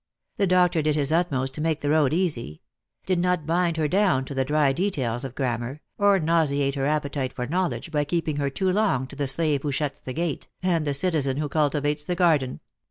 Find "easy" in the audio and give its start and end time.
2.11-2.63